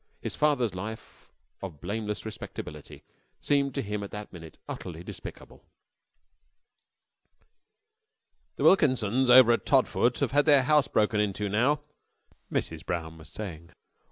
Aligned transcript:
His 0.19 0.35
father's 0.35 0.73
life 0.73 1.29
of 1.61 1.79
blameless 1.79 2.25
respectability 2.25 3.03
seemed 3.39 3.75
to 3.75 3.83
him 3.83 4.01
at 4.01 4.09
that 4.09 4.33
minute 4.33 4.57
utterly 4.67 5.03
despicable. 5.03 5.63
"The 8.55 8.63
Wilkinsons 8.63 9.29
over 9.29 9.51
at 9.51 9.63
Todfoot 9.63 10.17
have 10.21 10.31
had 10.31 10.45
their 10.47 10.63
house 10.63 10.87
broken 10.87 11.19
into 11.19 11.49
now," 11.49 11.81
Mrs. 12.51 12.83
Brown 12.83 13.19
was 13.19 13.29
saying. 13.29 13.73